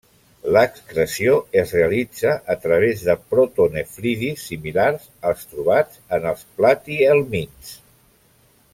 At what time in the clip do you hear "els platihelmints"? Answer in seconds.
6.33-7.75